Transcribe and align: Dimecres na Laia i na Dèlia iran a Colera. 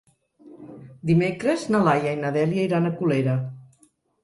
Dimecres 1.09 1.67
na 1.77 1.83
Laia 1.89 2.15
i 2.19 2.21
na 2.23 2.33
Dèlia 2.39 2.67
iran 2.71 2.91
a 2.91 2.95
Colera. 3.03 3.39